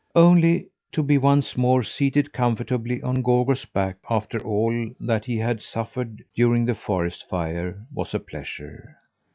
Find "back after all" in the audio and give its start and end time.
3.65-4.89